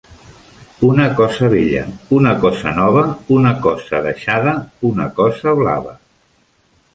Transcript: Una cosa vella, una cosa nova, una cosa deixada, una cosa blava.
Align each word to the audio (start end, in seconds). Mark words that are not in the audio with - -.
Una 0.87 1.03
cosa 1.19 1.49
vella, 1.53 1.83
una 2.19 2.33
cosa 2.45 2.73
nova, 2.79 3.03
una 3.37 3.53
cosa 3.67 4.01
deixada, 4.07 4.55
una 4.91 5.07
cosa 5.21 5.55
blava. 5.61 5.95